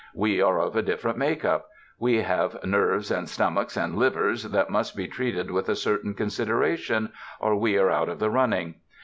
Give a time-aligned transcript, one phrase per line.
[0.15, 1.67] We are of a different makeup.
[1.99, 7.13] We have nerves and stomachs and livers that must be treated with a certain consideration,
[7.39, 8.79] or we are out of the running.